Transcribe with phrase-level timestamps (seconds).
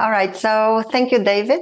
[0.00, 0.34] All right.
[0.34, 1.60] So thank you, David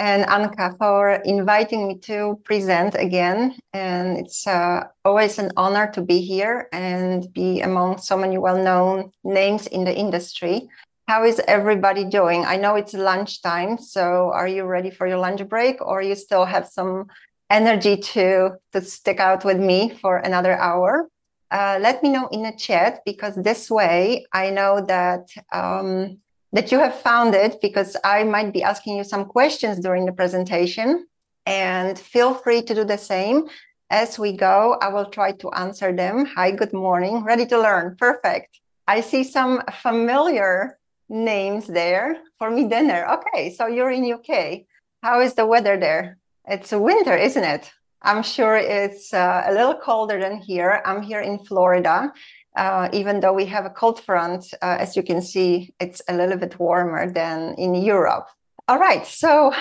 [0.00, 3.56] and Anka, for inviting me to present again.
[3.72, 8.60] And it's uh, always an honor to be here and be among so many well
[8.60, 10.68] known names in the industry.
[11.06, 12.44] How is everybody doing?
[12.44, 13.78] I know it's lunchtime.
[13.78, 17.06] So are you ready for your lunch break or you still have some
[17.50, 21.08] energy to, to stick out with me for another hour?
[21.52, 26.18] Uh, let me know in the chat because this way I know that um,
[26.56, 30.12] that you have found it because I might be asking you some questions during the
[30.12, 31.06] presentation.
[31.44, 33.48] And feel free to do the same
[33.90, 34.78] as we go.
[34.80, 36.24] I will try to answer them.
[36.34, 37.24] Hi, good morning.
[37.24, 37.96] Ready to learn.
[37.98, 38.58] Perfect.
[38.88, 40.78] I see some familiar
[41.10, 43.06] names there for me dinner.
[43.16, 44.62] Okay, so you're in UK.
[45.02, 46.16] How is the weather there?
[46.48, 47.70] It's winter, isn't it?
[48.00, 50.80] I'm sure it's uh, a little colder than here.
[50.86, 52.12] I'm here in Florida
[52.56, 56.14] uh, even though we have a cold front, uh, as you can see, it's a
[56.14, 58.26] little bit warmer than in Europe.
[58.66, 59.52] All right, so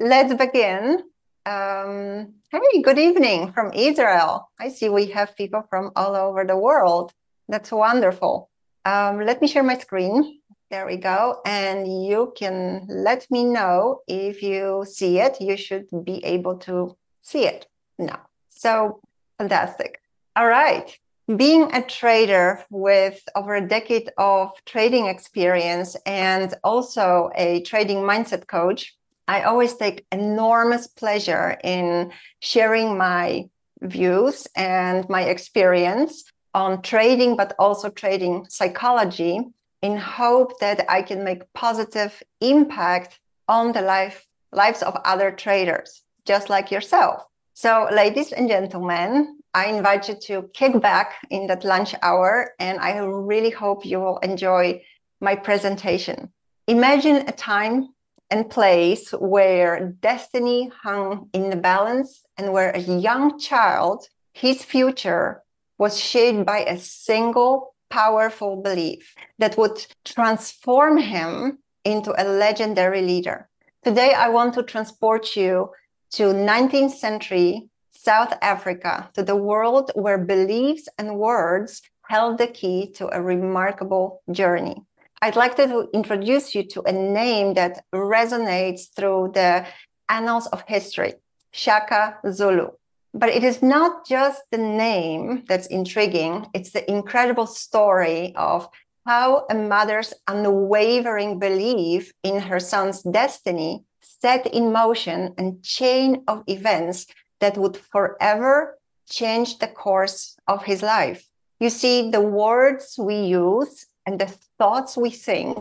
[0.00, 1.02] let's begin.
[1.44, 4.48] Um, hey, good evening from Israel.
[4.60, 7.12] I see we have people from all over the world.
[7.48, 8.48] That's wonderful.
[8.84, 10.40] Um, let me share my screen.
[10.70, 11.40] There we go.
[11.46, 15.40] And you can let me know if you see it.
[15.40, 17.66] You should be able to see it
[17.98, 18.20] now.
[18.48, 19.00] So
[19.38, 20.00] fantastic.
[20.34, 20.96] All right
[21.34, 28.46] being a trader with over a decade of trading experience and also a trading mindset
[28.46, 28.94] coach,
[29.26, 33.48] I always take enormous pleasure in sharing my
[33.82, 39.40] views and my experience on trading, but also trading psychology
[39.82, 46.02] in hope that I can make positive impact on the life, lives of other traders,
[46.24, 47.24] just like yourself.
[47.54, 52.78] So, ladies and gentlemen, I invite you to kick back in that lunch hour, and
[52.78, 54.82] I really hope you will enjoy
[55.22, 56.30] my presentation.
[56.66, 57.88] Imagine a time
[58.30, 65.42] and place where destiny hung in the balance and where a young child, his future
[65.78, 73.48] was shaped by a single powerful belief that would transform him into a legendary leader.
[73.82, 75.70] Today, I want to transport you
[76.10, 77.70] to 19th century
[78.06, 84.22] South Africa to the world where beliefs and words held the key to a remarkable
[84.30, 84.76] journey.
[85.22, 89.66] I'd like to introduce you to a name that resonates through the
[90.08, 91.14] annals of history,
[91.50, 92.68] Shaka Zulu.
[93.12, 98.68] But it is not just the name that's intriguing, it's the incredible story of
[99.04, 106.44] how a mother's unwavering belief in her son's destiny set in motion a chain of
[106.46, 107.06] events
[107.40, 111.28] that would forever change the course of his life.
[111.60, 115.58] You see, the words we use and the thoughts we think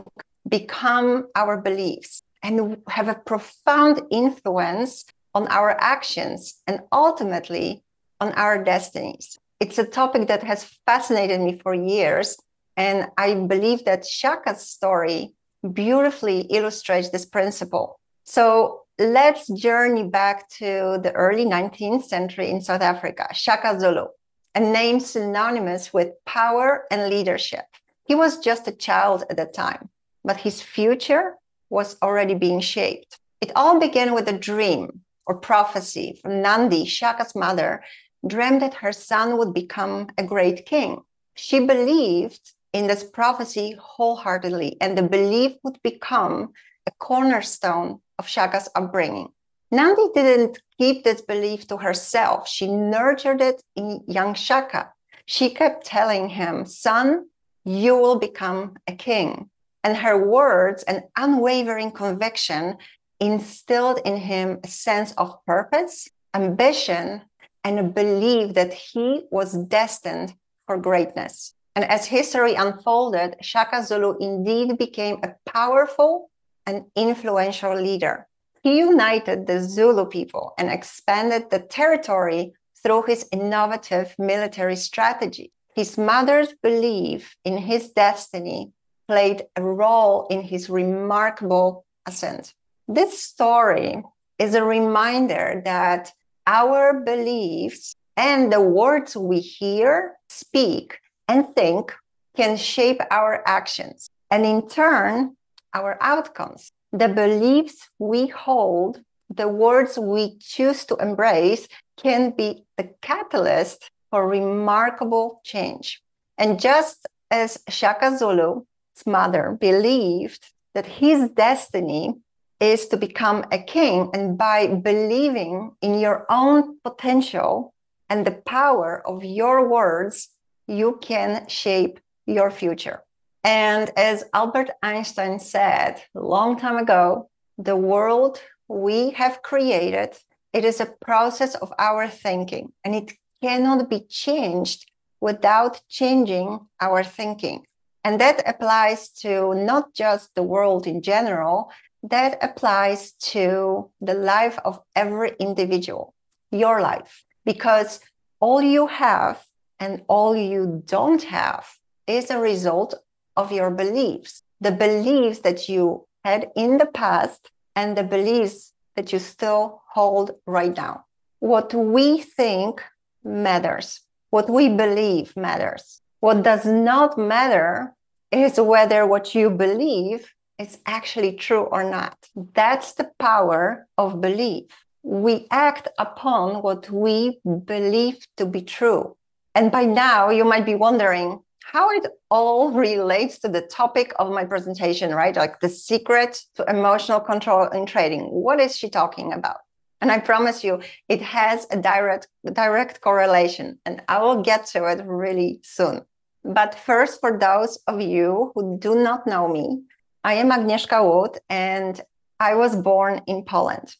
[0.47, 7.83] become our beliefs and have a profound influence on our actions and ultimately
[8.19, 9.39] on our destinies.
[9.59, 12.37] It's a topic that has fascinated me for years.
[12.77, 15.33] And I believe that Shaka's story
[15.73, 17.99] beautifully illustrates this principle.
[18.25, 24.07] So let's journey back to the early 19th century in South Africa, Shaka Zulu,
[24.53, 27.65] a name synonymous with power and leadership.
[28.05, 29.89] He was just a child at the time,
[30.23, 31.35] but his future
[31.69, 33.19] was already being shaped.
[33.41, 37.83] It all began with a dream or prophecy from Nandi, Shaka's mother,
[38.25, 41.01] dreamed that her son would become a great king.
[41.33, 46.53] She believed in this prophecy wholeheartedly, and the belief would become
[46.87, 49.29] a cornerstone of Shaka's upbringing.
[49.71, 52.47] Nandi didn't keep this belief to herself.
[52.47, 54.91] She nurtured it in young Shaka.
[55.25, 57.25] She kept telling him, Son,
[57.63, 59.49] you will become a king.
[59.83, 62.77] And her words and unwavering conviction
[63.19, 67.21] instilled in him a sense of purpose, ambition,
[67.63, 70.33] and a belief that he was destined
[70.67, 71.53] for greatness.
[71.75, 76.29] And as history unfolded, Shaka Zulu indeed became a powerful
[76.65, 78.27] an influential leader.
[78.63, 85.51] He united the Zulu people and expanded the territory through his innovative military strategy.
[85.75, 88.71] His mother's belief in his destiny
[89.07, 92.53] played a role in his remarkable ascent.
[92.87, 94.03] This story
[94.39, 96.11] is a reminder that
[96.47, 101.93] our beliefs and the words we hear, speak, and think
[102.35, 105.35] can shape our actions and in turn
[105.75, 106.71] our outcomes.
[106.91, 111.67] The beliefs we hold, the words we choose to embrace
[111.97, 116.01] can be the catalyst for remarkable change.
[116.37, 118.63] And just as Shaka Zulu's
[119.05, 120.43] mother believed
[120.73, 122.15] that his destiny
[122.59, 124.09] is to become a king.
[124.13, 127.73] And by believing in your own potential
[128.09, 130.29] and the power of your words,
[130.67, 133.03] you can shape your future.
[133.45, 140.17] And as Albert Einstein said a long time ago, the world we have created,
[140.51, 143.13] it is a process of our thinking and it
[143.43, 144.89] cannot be changed
[145.21, 147.67] without changing our thinking.
[148.03, 151.69] And that applies to not just the world in general,
[152.01, 156.15] that applies to the life of every individual,
[156.51, 157.99] your life, because
[158.39, 159.45] all you have
[159.79, 161.67] and all you don't have
[162.07, 162.95] is a result
[163.35, 169.11] of your beliefs, the beliefs that you had in the past and the beliefs that
[169.11, 171.05] you still hold right now.
[171.39, 172.81] What we think
[173.23, 174.01] matters.
[174.29, 176.01] What we believe matters.
[176.19, 177.93] What does not matter
[178.31, 182.17] is whether what you believe is actually true or not.
[182.53, 184.65] That's the power of belief.
[185.03, 189.15] We act upon what we believe to be true.
[189.53, 191.39] And by now, you might be wondering
[191.71, 195.35] how it all relates to the topic of my presentation, right?
[195.35, 198.25] Like the secret to emotional control in trading.
[198.25, 199.57] What is she talking about?
[199.99, 204.85] And I promise you, it has a direct direct correlation, and I will get to
[204.91, 206.01] it really soon.
[206.43, 209.81] But first, for those of you who do not know me,
[210.23, 211.99] I am Agnieszka Wood, and
[212.39, 213.95] I was born in Poland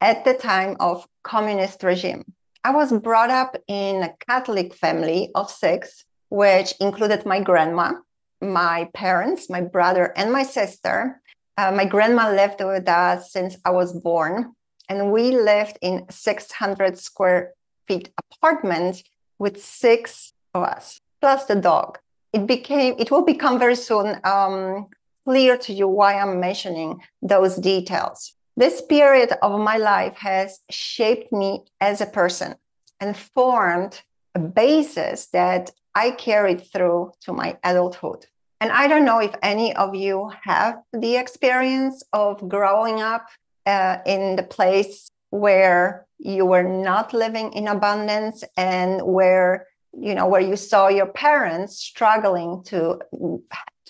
[0.00, 2.24] at the time of communist regime.
[2.64, 7.92] I was brought up in a Catholic family of six which included my grandma,
[8.40, 11.20] my parents, my brother, and my sister.
[11.56, 14.54] Uh, my grandma lived with us since I was born,
[14.88, 17.52] and we lived in 600 square
[17.86, 19.02] feet apartment
[19.38, 21.98] with six of us plus the dog.
[22.32, 24.86] It became it will become very soon um,
[25.24, 28.34] clear to you why I'm mentioning those details.
[28.56, 32.56] This period of my life has shaped me as a person
[33.00, 34.02] and formed
[34.34, 35.70] a basis that
[36.02, 38.26] I carried through to my adulthood.
[38.60, 43.24] And I don't know if any of you have the experience of growing up
[43.66, 49.66] uh, in the place where you were not living in abundance and where
[50.06, 52.80] you know where you saw your parents struggling to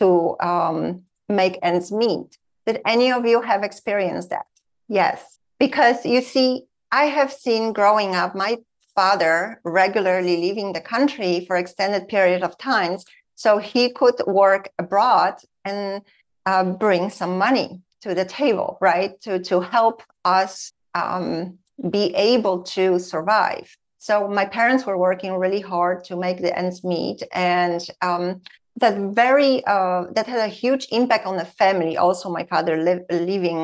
[0.00, 0.08] to
[0.40, 1.02] um,
[1.40, 2.38] make ends meet.
[2.66, 4.46] Did any of you have experienced that?
[5.00, 5.19] Yes.
[5.58, 6.49] Because you see
[7.02, 8.52] i have seen growing up my
[8.98, 13.04] father regularly leaving the country for extended period of times
[13.36, 15.34] so he could work abroad
[15.64, 16.02] and
[16.46, 17.68] uh, bring some money
[18.04, 19.12] to the table right?
[19.24, 21.58] To to help us um,
[21.96, 23.66] be able to survive.
[23.98, 28.24] So my parents were working really hard to make the ends meet and um,
[28.82, 33.08] that very uh, that had a huge impact on the family also my father li-
[33.32, 33.60] living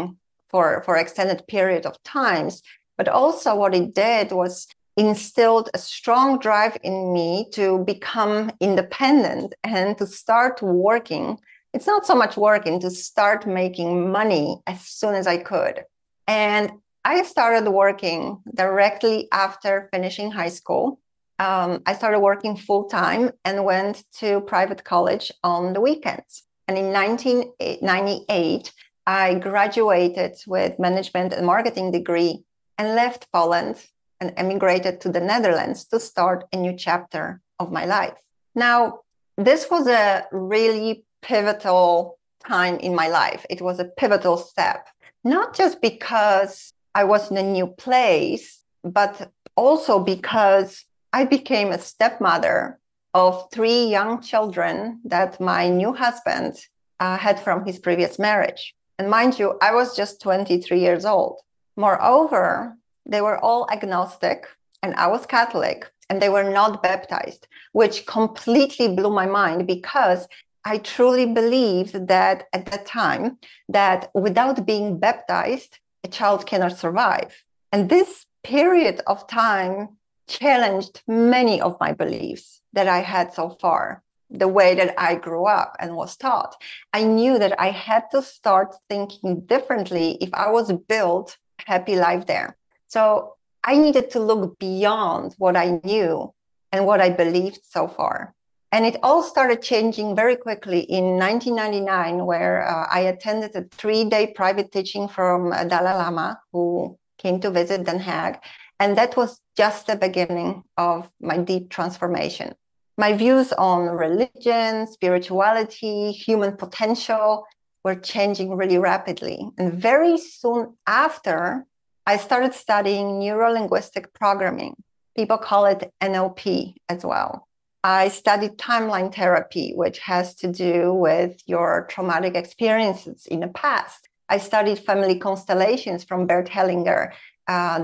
[0.51, 2.63] for for extended period of times.
[2.99, 4.55] But also what it did was
[4.97, 11.39] instilled a strong drive in me to become independent and to start working.
[11.73, 15.85] It's not so much working, to start making money as soon as I could.
[16.29, 16.71] And
[17.05, 21.01] I started working directly after finishing high school.
[21.39, 26.45] Um, I started working full time and went to private college on the weekends.
[26.69, 28.73] And in 1998,
[29.07, 32.45] I graduated with management and marketing degree
[32.79, 33.85] and left Poland
[34.25, 38.19] and emigrated to the Netherlands to start a new chapter of my life.
[38.55, 39.01] Now,
[39.37, 43.45] this was a really pivotal time in my life.
[43.51, 44.89] It was a pivotal step,
[45.25, 51.79] not just because I was in a new place, but also because I became a
[51.79, 52.79] stepmother
[53.13, 56.57] of three young children that my new husband
[57.01, 58.75] uh, had from his previous marriage.
[58.99, 61.41] And mind you, I was just 23 years old.
[61.77, 62.77] Moreover,
[63.07, 64.47] they were all agnostic
[64.83, 70.29] and I was Catholic and they were not baptized, which completely blew my mind because
[70.65, 77.45] I truly believed that at that time that without being baptized, a child cannot survive.
[77.73, 79.97] And this period of time
[80.27, 85.47] challenged many of my beliefs that I had so far, the way that I grew
[85.47, 86.57] up and was taught.
[86.93, 92.27] I knew that I had to start thinking differently if I was built happy life
[92.27, 92.57] there.
[92.95, 93.35] So
[93.65, 96.33] I needed to look beyond what I knew
[96.71, 98.33] and what I believed so far.
[98.71, 104.05] And it all started changing very quickly in 1999, where uh, I attended a three
[104.05, 108.39] day private teaching from uh, Dalai Lama, who came to visit Den Haag.
[108.79, 112.55] And that was just the beginning of my deep transformation.
[112.97, 117.45] My views on religion, spirituality, human potential
[117.85, 119.51] were changing really rapidly.
[119.59, 121.67] And very soon after,
[122.07, 124.75] I started studying neuro linguistic programming.
[125.17, 127.49] People call it NLP as well.
[127.83, 134.09] I studied timeline therapy, which has to do with your traumatic experiences in the past.
[134.29, 137.13] I studied family constellations from Bert Hellinger,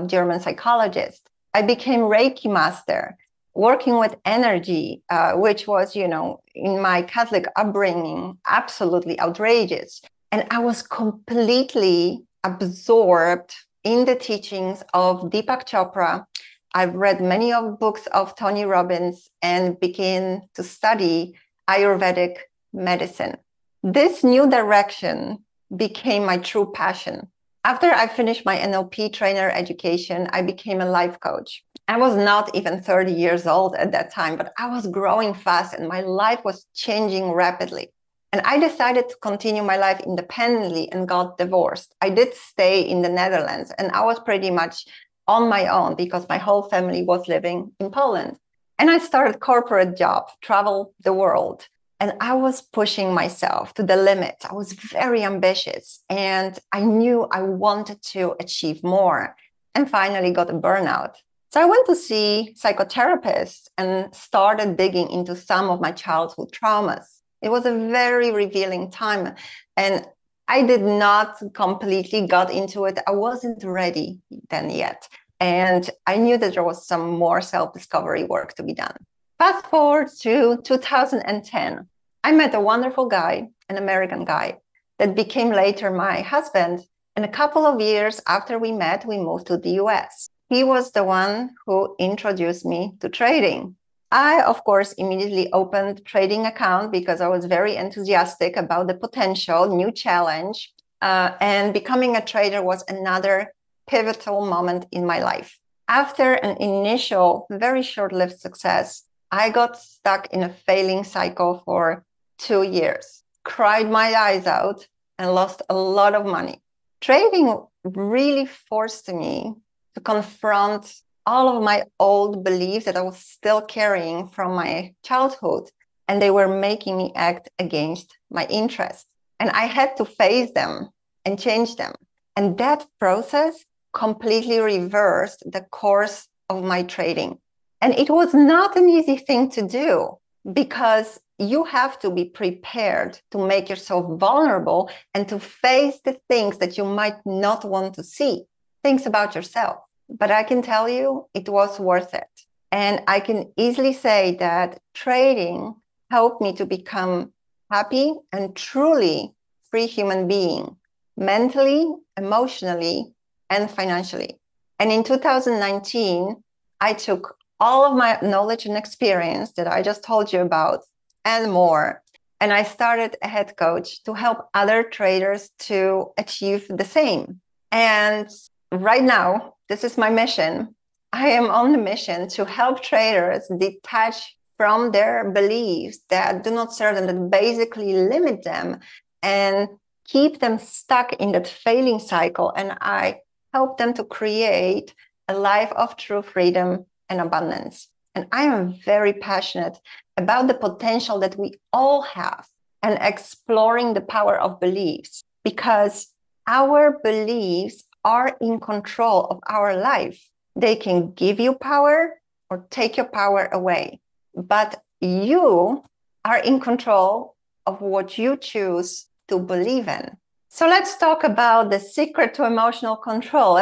[0.07, 1.27] German psychologist.
[1.53, 3.17] I became Reiki master,
[3.55, 10.01] working with energy, uh, which was, you know, in my Catholic upbringing, absolutely outrageous.
[10.31, 16.25] And I was completely absorbed in the teachings of Deepak Chopra.
[16.73, 21.35] I've read many of books of Tony Robbins and began to study
[21.69, 22.37] Ayurvedic
[22.73, 23.37] medicine.
[23.83, 25.39] This new direction
[25.75, 27.27] became my true passion.
[27.63, 31.63] After I finished my NLP trainer education, I became a life coach.
[31.87, 35.73] I was not even 30 years old at that time, but I was growing fast
[35.73, 37.91] and my life was changing rapidly.
[38.33, 41.93] And I decided to continue my life independently and got divorced.
[42.01, 44.85] I did stay in the Netherlands and I was pretty much
[45.27, 48.37] on my own because my whole family was living in Poland.
[48.79, 51.67] And I started corporate job, travel the world.
[51.99, 54.43] And I was pushing myself to the limits.
[54.45, 59.35] I was very ambitious and I knew I wanted to achieve more
[59.75, 61.15] and finally got a burnout.
[61.53, 67.20] So I went to see psychotherapists and started digging into some of my childhood traumas.
[67.41, 69.35] It was a very revealing time
[69.77, 70.05] and
[70.47, 72.99] I did not completely got into it.
[73.07, 74.19] I wasn't ready
[74.49, 75.07] then yet.
[75.39, 78.97] And I knew that there was some more self discovery work to be done.
[79.39, 81.87] Fast forward to 2010.
[82.23, 84.59] I met a wonderful guy, an American guy,
[84.99, 86.85] that became later my husband.
[87.15, 90.29] And a couple of years after we met, we moved to the US.
[90.49, 93.77] He was the one who introduced me to trading.
[94.11, 99.75] I, of course, immediately opened trading account because I was very enthusiastic about the potential
[99.75, 100.73] new challenge.
[101.01, 103.53] Uh, and becoming a trader was another
[103.87, 105.57] pivotal moment in my life.
[105.87, 112.03] After an initial, very short lived success, I got stuck in a failing cycle for
[112.37, 114.87] two years, cried my eyes out,
[115.17, 116.61] and lost a lot of money.
[116.99, 119.55] Trading really forced me
[119.95, 125.69] to confront all of my old beliefs that I was still carrying from my childhood,
[126.07, 129.07] and they were making me act against my interest.
[129.39, 130.89] And I had to face them
[131.25, 131.93] and change them.
[132.35, 137.39] And that process completely reversed the course of my trading.
[137.81, 140.17] And it was not an easy thing to do
[140.53, 146.59] because you have to be prepared to make yourself vulnerable and to face the things
[146.59, 148.43] that you might not want to see,
[148.83, 149.77] things about yourself.
[150.17, 152.29] But I can tell you it was worth it.
[152.71, 155.75] And I can easily say that trading
[156.09, 157.33] helped me to become
[157.71, 159.33] happy and truly
[159.69, 160.75] free human being,
[161.17, 163.13] mentally, emotionally,
[163.49, 164.39] and financially.
[164.79, 166.35] And in 2019,
[166.81, 170.81] I took all of my knowledge and experience that I just told you about
[171.23, 172.01] and more.
[172.39, 177.39] And I started AheadCoach to help other traders to achieve the same.
[177.71, 178.27] And
[178.71, 180.75] right now, this is my mission.
[181.13, 186.73] I am on the mission to help traders detach from their beliefs that do not
[186.73, 188.79] serve them, that basically limit them
[189.23, 189.67] and
[190.05, 192.53] keep them stuck in that failing cycle.
[192.55, 193.21] And I
[193.53, 194.93] help them to create
[195.27, 197.87] a life of true freedom and abundance.
[198.15, 199.77] And I am very passionate
[200.17, 202.45] about the potential that we all have
[202.83, 206.07] and exploring the power of beliefs because
[206.47, 210.19] our beliefs are in control of our life.
[210.55, 213.99] They can give you power or take your power away.
[214.35, 215.83] But you
[216.25, 220.17] are in control of what you choose to believe in.
[220.49, 223.55] So let's talk about the secret to emotional control.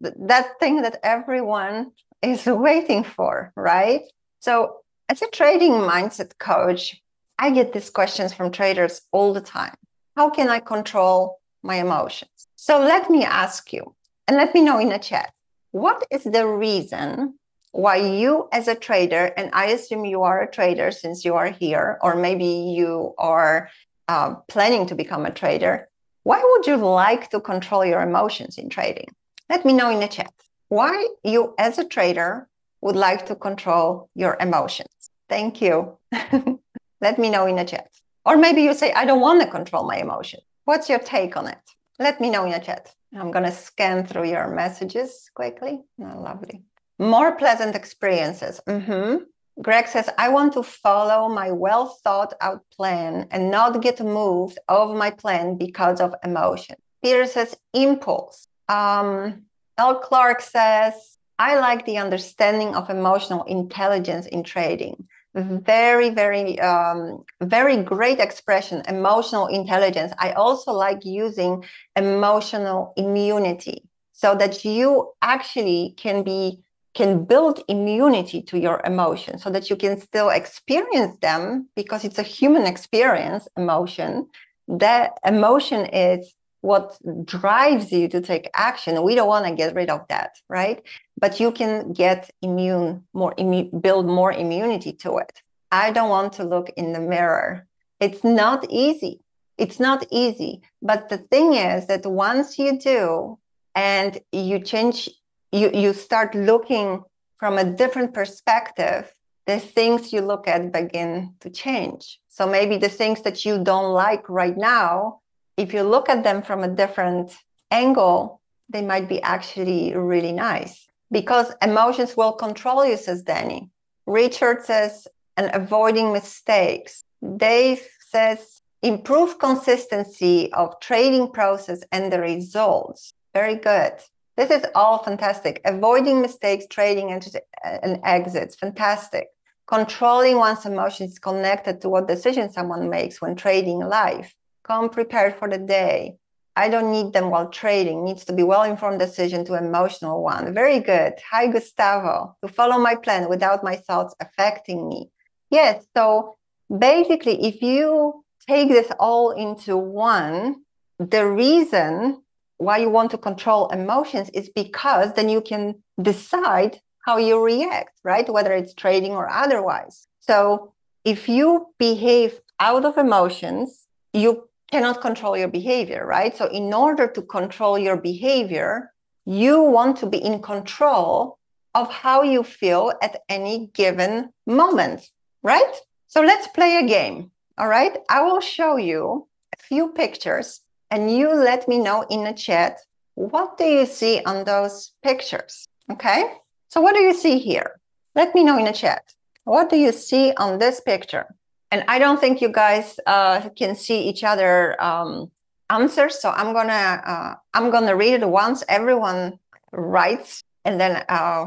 [0.00, 4.02] That thing that everyone is waiting for, right?
[4.38, 7.02] So as a trading mindset coach,
[7.38, 9.74] I get these questions from traders all the time.
[10.16, 12.30] How can I control my emotions?
[12.64, 13.92] So let me ask you,
[14.28, 15.32] and let me know in the chat,
[15.72, 17.34] what is the reason
[17.72, 21.50] why you as a trader, and I assume you are a trader since you are
[21.50, 23.68] here, or maybe you are
[24.06, 25.88] uh, planning to become a trader,
[26.22, 29.08] why would you like to control your emotions in trading?
[29.50, 30.32] Let me know in the chat.
[30.68, 32.46] Why you as a trader
[32.80, 35.10] would like to control your emotions.
[35.28, 35.98] Thank you.
[37.00, 37.90] Let me know in the chat.
[38.24, 40.44] Or maybe you say, I don't want to control my emotions.
[40.64, 41.58] What's your take on it?
[41.98, 42.94] Let me know in the chat.
[43.14, 45.82] I'm going to scan through your messages quickly.
[46.00, 46.62] Oh, lovely.
[46.98, 48.60] More pleasant experiences.
[48.66, 49.24] Mm-hmm.
[49.60, 54.58] Greg says, I want to follow my well thought out plan and not get moved
[54.68, 56.76] off my plan because of emotion.
[57.02, 58.46] Peter says, impulse.
[58.68, 59.42] Um,
[59.76, 59.96] L.
[59.96, 65.08] Clark says, I like the understanding of emotional intelligence in trading.
[65.34, 70.12] Very, very, um, very great expression, emotional intelligence.
[70.18, 71.64] I also like using
[71.96, 76.60] emotional immunity so that you actually can be
[76.94, 82.18] can build immunity to your emotions so that you can still experience them because it's
[82.18, 84.26] a human experience emotion
[84.68, 89.02] that emotion is what drives you to take action.
[89.02, 90.82] We don't want to get rid of that right?
[91.18, 93.34] But you can get immune more
[93.80, 95.42] build more immunity to it.
[95.70, 97.66] I don't want to look in the mirror.
[98.00, 99.20] It's not easy.
[99.58, 100.62] It's not easy.
[100.80, 103.38] But the thing is that once you do
[103.74, 105.08] and you change
[105.50, 107.02] you you start looking
[107.38, 109.12] from a different perspective
[109.46, 112.20] the things you look at begin to change.
[112.28, 115.21] So maybe the things that you don't like right now
[115.56, 117.32] if you look at them from a different
[117.70, 123.70] angle they might be actually really nice because emotions will control you says danny
[124.06, 125.06] richard says
[125.36, 127.04] and avoiding mistakes
[127.36, 133.94] dave says improve consistency of trading process and the results very good
[134.36, 135.60] this is all fantastic.
[135.64, 137.24] Avoiding mistakes, trading, and,
[137.64, 139.28] and exits, fantastic.
[139.66, 144.34] Controlling one's emotions connected to what decision someone makes when trading live.
[144.64, 146.16] Come prepared for the day.
[146.54, 148.04] I don't need them while trading.
[148.04, 150.54] Needs to be well-informed decision to emotional one.
[150.54, 151.14] Very good.
[151.30, 152.36] Hi, Gustavo.
[152.42, 155.10] To follow my plan without my thoughts affecting me.
[155.50, 155.84] Yes.
[155.96, 156.36] So
[156.78, 160.62] basically, if you take this all into one,
[160.98, 162.22] the reason
[162.58, 167.98] why you want to control emotions is because then you can decide how you react,
[168.04, 168.28] right?
[168.28, 170.06] Whether it's trading or otherwise.
[170.20, 170.72] So
[171.04, 176.36] if you behave out of emotions, you cannot control your behavior, right?
[176.36, 178.92] So in order to control your behavior,
[179.26, 181.38] you want to be in control
[181.74, 185.10] of how you feel at any given moment,
[185.42, 185.74] right?
[186.08, 187.30] So let's play a game.
[187.58, 187.96] All right.
[188.08, 192.78] I will show you a few pictures and you let me know in the chat
[193.14, 196.32] what do you see on those pictures okay
[196.68, 197.80] so what do you see here
[198.14, 201.26] let me know in the chat what do you see on this picture
[201.72, 205.30] and i don't think you guys uh, can see each other um,
[205.70, 206.20] answers.
[206.22, 209.38] So i'm gonna uh, i'm gonna read it once everyone
[209.72, 211.46] writes and then uh,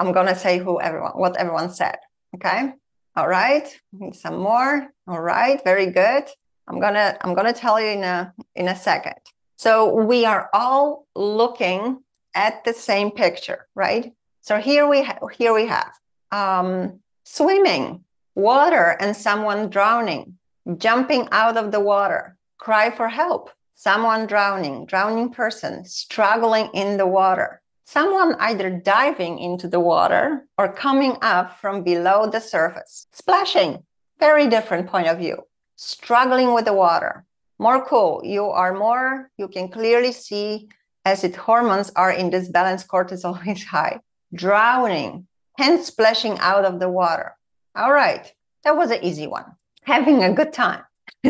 [0.00, 1.96] i'm gonna say who everyone what everyone said.
[2.34, 2.72] Okay?
[3.14, 3.68] All right.
[4.12, 4.88] Some more.
[5.06, 5.62] All right.
[5.64, 6.24] Very good.
[6.66, 9.20] I'm gonna I'm gonna tell you in a in a second.
[9.56, 12.02] So we are all looking
[12.34, 14.12] at the same picture, right?
[14.40, 15.92] So here we ha- here we have
[16.30, 20.38] um, swimming, water, and someone drowning,
[20.76, 27.06] jumping out of the water, cry for help, someone drowning, drowning person struggling in the
[27.06, 33.82] water, someone either diving into the water or coming up from below the surface, splashing.
[34.18, 35.42] Very different point of view
[35.76, 37.24] struggling with the water.
[37.58, 38.22] More cool.
[38.24, 40.68] You are more, you can clearly see
[41.04, 43.98] as acid hormones are in this balance, cortisol is high.
[44.32, 45.26] Drowning,
[45.58, 47.36] hence splashing out of the water.
[47.74, 48.30] All right,
[48.64, 49.46] that was an easy one.
[49.84, 50.82] Having a good time.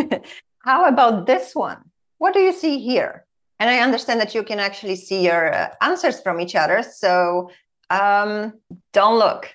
[0.59, 1.79] How about this one?
[2.19, 3.25] What do you see here?
[3.59, 6.83] And I understand that you can actually see your uh, answers from each other.
[6.83, 7.51] So
[7.91, 8.55] um,
[8.93, 9.49] don't look.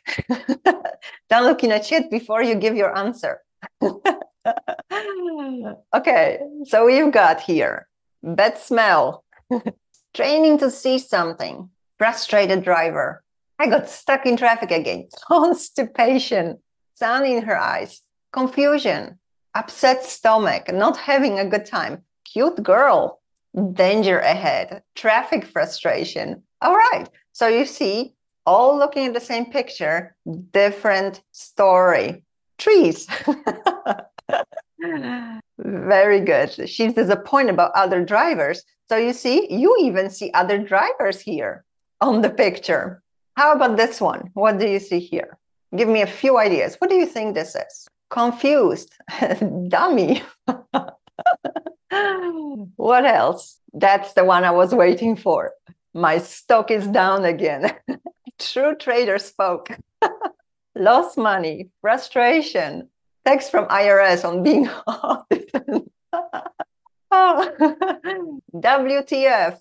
[1.29, 3.41] don't look in a chat before you give your answer.
[5.93, 7.87] okay, so we've got here
[8.23, 9.23] bad smell,
[10.13, 13.23] training to see something, frustrated driver.
[13.59, 16.59] I got stuck in traffic again, constipation,
[16.97, 18.01] sun in her eyes,
[18.33, 19.19] confusion,
[19.53, 23.21] upset stomach, not having a good time, cute girl,
[23.73, 26.41] danger ahead, traffic frustration.
[26.61, 30.15] All right, so you see, all looking at the same picture,
[30.51, 32.23] different story.
[32.57, 33.07] Trees.
[35.59, 36.69] Very good.
[36.69, 38.63] She's disappointed about other drivers.
[38.89, 41.65] So you see, you even see other drivers here
[42.01, 43.03] on the picture.
[43.35, 44.31] How about this one?
[44.33, 45.37] What do you see here?
[45.75, 46.75] Give me a few ideas.
[46.79, 47.87] What do you think this is?
[48.09, 48.93] Confused,
[49.67, 50.23] dummy.
[52.75, 53.59] what else?
[53.73, 55.51] That's the one I was waiting for.
[55.93, 57.73] My stock is down again.
[58.39, 59.69] True trader spoke.
[60.75, 62.87] Lost money, frustration,
[63.25, 65.89] text from IRS on being audited.
[67.11, 68.39] oh.
[68.55, 69.59] WTF.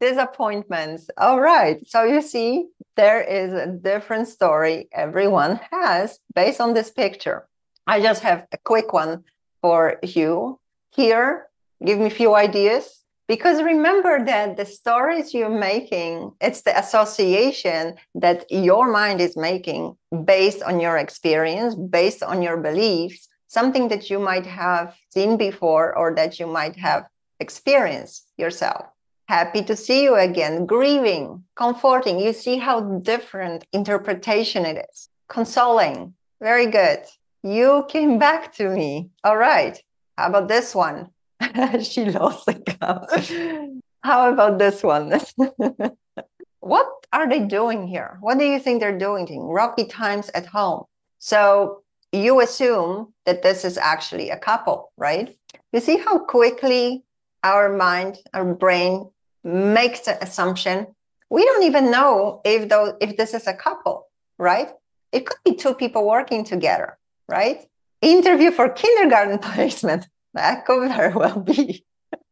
[0.00, 1.08] Disappointments.
[1.16, 1.86] All right.
[1.86, 7.46] So you see, there is a different story everyone has based on this picture.
[7.86, 9.24] I just have a quick one
[9.60, 10.58] for you
[10.94, 11.46] here.
[11.84, 13.04] Give me a few ideas.
[13.28, 19.96] Because remember that the stories you're making, it's the association that your mind is making
[20.24, 25.96] based on your experience, based on your beliefs, something that you might have seen before
[25.98, 27.08] or that you might have
[27.40, 28.86] experienced yourself.
[29.28, 32.20] Happy to see you again, grieving, comforting.
[32.20, 35.08] You see how different interpretation it is.
[35.28, 36.14] Consoling.
[36.40, 37.00] Very good.
[37.42, 39.10] You came back to me.
[39.24, 39.82] All right.
[40.16, 41.10] How about this one?
[41.82, 43.82] she lost the count.
[44.02, 45.12] How about this one?
[46.60, 48.18] what are they doing here?
[48.20, 49.26] What do you think they're doing?
[49.40, 50.84] Rocky times at home.
[51.18, 55.36] So you assume that this is actually a couple, right?
[55.72, 57.02] You see how quickly
[57.42, 59.10] our mind, our brain
[59.46, 60.88] makes the assumption.
[61.30, 64.70] We don't even know if though if this is a couple, right?
[65.12, 67.64] It could be two people working together, right?
[68.02, 70.08] Interview for kindergarten placement.
[70.34, 71.84] That could very well be.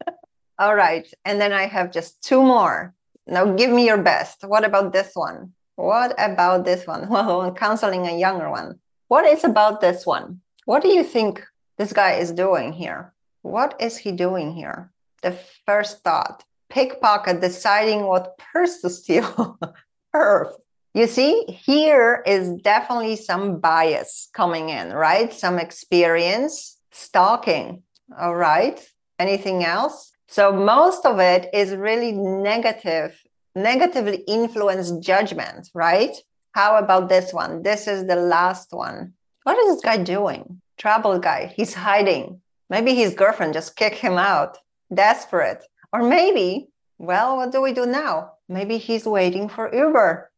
[0.59, 1.07] All right.
[1.24, 2.94] And then I have just two more.
[3.27, 4.44] Now give me your best.
[4.44, 5.53] What about this one?
[5.77, 7.09] What about this one?
[7.14, 8.79] Well, I'm counseling a younger one.
[9.09, 10.40] What is about this one?
[10.64, 11.44] What do you think
[11.79, 13.14] this guy is doing here?
[13.42, 14.92] What is he doing here?
[15.22, 16.44] The first thought
[16.75, 19.59] pickpocket deciding what purse to steal.
[20.15, 20.51] Perf.
[20.93, 25.33] You see, here is definitely some bias coming in, right?
[25.33, 27.83] Some experience, stalking.
[28.21, 28.79] All right.
[29.19, 30.13] Anything else?
[30.29, 33.21] So most of it is really negative,
[33.55, 36.17] negatively influenced judgment, right?
[36.53, 37.63] How about this one?
[37.63, 39.15] This is the last one.
[39.45, 40.61] What is this guy doing?
[40.77, 41.53] Trouble guy.
[41.57, 42.41] He's hiding.
[42.69, 44.59] Maybe his girlfriend just kicked him out.
[44.93, 45.65] Desperate.
[45.94, 48.33] Or maybe, well, what do we do now?
[48.48, 50.28] Maybe he's waiting for Uber.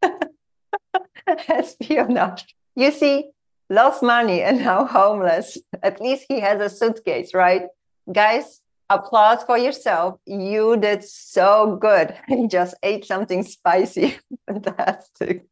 [1.48, 2.54] Espionage.
[2.76, 3.30] You see,
[3.68, 5.58] lost money and now homeless.
[5.82, 7.64] At least he has a suitcase, right?
[8.12, 10.20] Guys, applause for yourself.
[10.24, 12.14] You did so good.
[12.28, 14.18] You just ate something spicy.
[14.46, 15.46] Fantastic.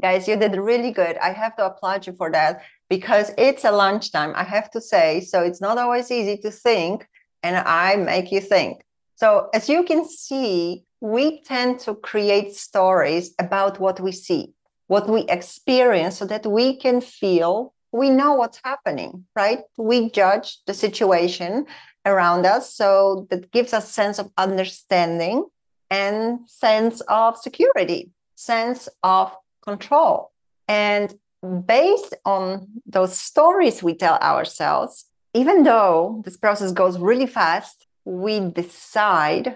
[0.00, 1.16] Guys, you did really good.
[1.18, 5.20] I have to applaud you for that because it's a lunchtime, I have to say.
[5.22, 7.08] So it's not always easy to think,
[7.42, 8.82] and I make you think.
[9.16, 14.52] So, as you can see, we tend to create stories about what we see
[14.88, 20.58] what we experience so that we can feel we know what's happening right we judge
[20.66, 21.64] the situation
[22.04, 25.44] around us so that gives us sense of understanding
[25.90, 30.32] and sense of security sense of control
[30.66, 31.14] and
[31.66, 35.04] based on those stories we tell ourselves
[35.40, 39.46] even though this process goes really fast we decide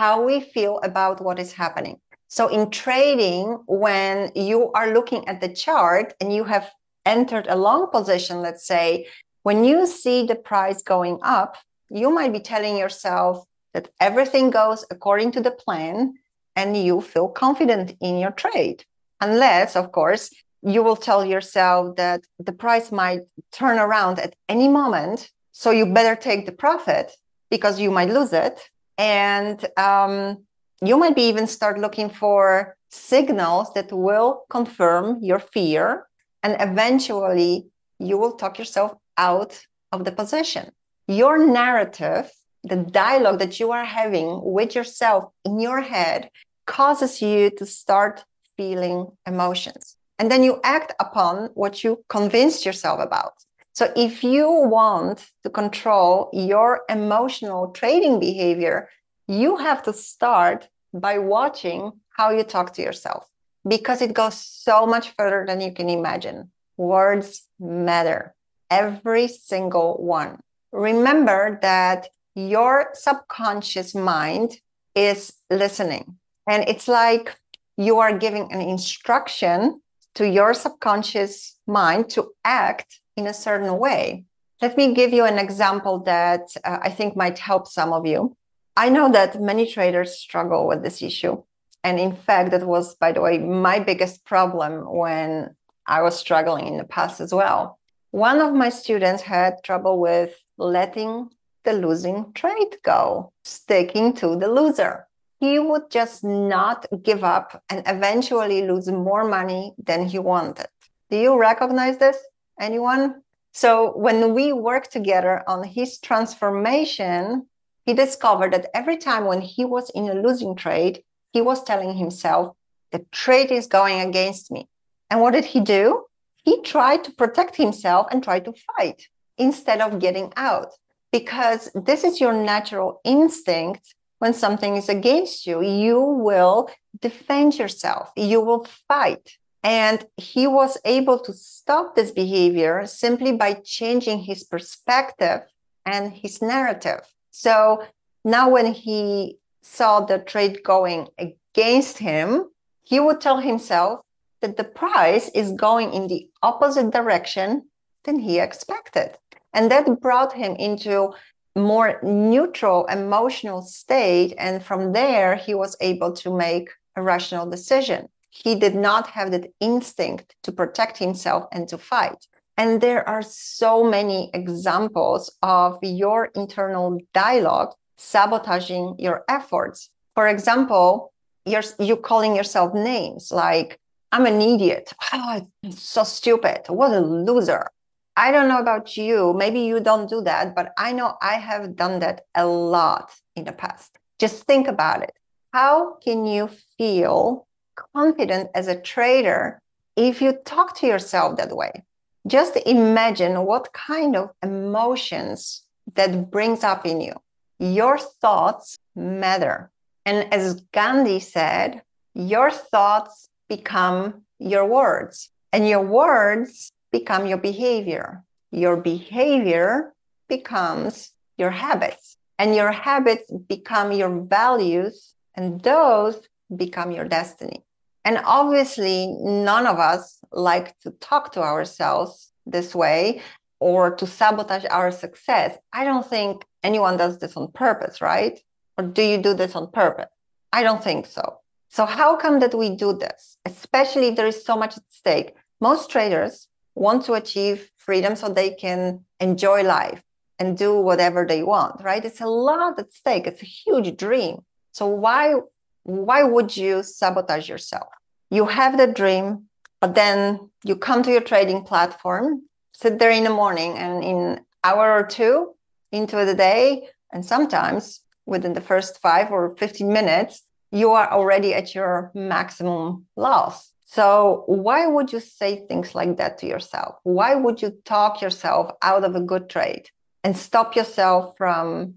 [0.00, 1.96] how we feel about what is happening
[2.28, 6.70] so in trading, when you are looking at the chart and you have
[7.06, 9.06] entered a long position, let's say,
[9.44, 11.56] when you see the price going up,
[11.88, 16.14] you might be telling yourself that everything goes according to the plan
[16.54, 18.84] and you feel confident in your trade.
[19.22, 20.30] Unless, of course,
[20.62, 23.20] you will tell yourself that the price might
[23.52, 25.30] turn around at any moment.
[25.52, 27.12] So you better take the profit
[27.50, 28.60] because you might lose it.
[28.96, 30.44] And um,
[30.82, 36.06] you might be even start looking for signals that will confirm your fear
[36.42, 37.66] and eventually
[37.98, 39.60] you will talk yourself out
[39.92, 40.70] of the position
[41.06, 42.30] your narrative
[42.64, 46.30] the dialogue that you are having with yourself in your head
[46.66, 48.24] causes you to start
[48.56, 53.34] feeling emotions and then you act upon what you convinced yourself about
[53.72, 58.88] so if you want to control your emotional trading behavior
[59.26, 63.28] you have to start by watching how you talk to yourself
[63.66, 66.50] because it goes so much further than you can imagine.
[66.76, 68.34] Words matter,
[68.70, 70.40] every single one.
[70.72, 74.58] Remember that your subconscious mind
[74.94, 76.16] is listening.
[76.48, 77.36] And it's like
[77.76, 79.80] you are giving an instruction
[80.18, 84.24] to your subconscious mind to act in a certain way.
[84.60, 88.36] Let me give you an example that uh, I think might help some of you.
[88.76, 91.40] I know that many traders struggle with this issue.
[91.84, 95.54] And in fact, that was, by the way, my biggest problem when
[95.86, 97.78] I was struggling in the past as well.
[98.10, 101.30] One of my students had trouble with letting
[101.62, 105.06] the losing trade go, sticking to the loser.
[105.40, 110.66] He would just not give up and eventually lose more money than he wanted.
[111.10, 112.18] Do you recognize this?
[112.60, 113.22] Anyone?
[113.52, 117.46] So, when we work together on his transformation,
[117.86, 121.96] he discovered that every time when he was in a losing trade, he was telling
[121.96, 122.54] himself,
[122.90, 124.68] the trade is going against me.
[125.10, 126.04] And what did he do?
[126.44, 130.72] He tried to protect himself and try to fight instead of getting out
[131.12, 138.12] because this is your natural instinct when something is against you you will defend yourself.
[138.16, 139.38] You will fight.
[139.62, 145.40] And he was able to stop this behavior simply by changing his perspective
[145.84, 147.00] and his narrative.
[147.30, 147.84] So
[148.24, 152.48] now when he saw the trade going against him
[152.88, 154.00] he would tell himself
[154.40, 157.68] that the price is going in the opposite direction
[158.04, 159.18] than he expected.
[159.52, 161.12] And that brought him into
[161.58, 168.08] more neutral emotional state and from there he was able to make a rational decision.
[168.30, 172.26] He did not have that instinct to protect himself and to fight.
[172.56, 179.90] And there are so many examples of your internal dialogue sabotaging your efforts.
[180.14, 181.12] For example
[181.44, 183.78] you're you calling yourself names like
[184.12, 184.92] i'm an idiot.
[185.12, 186.62] Ah, oh, i'm so stupid.
[186.68, 187.70] What a loser
[188.18, 189.32] I don't know about you.
[189.32, 193.44] Maybe you don't do that, but I know I have done that a lot in
[193.44, 193.96] the past.
[194.18, 195.14] Just think about it.
[195.52, 199.60] How can you feel confident as a trader
[199.94, 201.84] if you talk to yourself that way?
[202.26, 205.62] Just imagine what kind of emotions
[205.94, 207.14] that brings up in you.
[207.60, 209.70] Your thoughts matter.
[210.04, 211.82] And as Gandhi said,
[212.14, 218.24] your thoughts become your words, and your words become your behavior.
[218.50, 219.94] Your behavior
[220.28, 226.20] becomes your habits, and your habits become your values, and those
[226.56, 227.64] become your destiny.
[228.04, 233.20] And obviously, none of us like to talk to ourselves this way
[233.60, 235.58] or to sabotage our success.
[235.72, 238.40] I don't think anyone does this on purpose, right?
[238.76, 240.10] Or do you do this on purpose?
[240.52, 241.40] I don't think so.
[241.68, 245.34] So, how come that we do this, especially if there is so much at stake?
[245.60, 246.47] Most traders
[246.78, 250.02] want to achieve freedom so they can enjoy life
[250.38, 252.04] and do whatever they want right?
[252.04, 253.26] It's a lot at stake.
[253.26, 254.44] It's a huge dream.
[254.72, 255.34] So why
[255.82, 257.88] why would you sabotage yourself?
[258.30, 259.48] You have the dream
[259.80, 264.40] but then you come to your trading platform sit there in the morning and in
[264.62, 265.54] hour or two
[265.90, 271.54] into the day and sometimes within the first 5 or 15 minutes you are already
[271.54, 276.96] at your maximum loss so, why would you say things like that to yourself?
[277.04, 279.88] Why would you talk yourself out of a good trade
[280.22, 281.94] and stop yourself from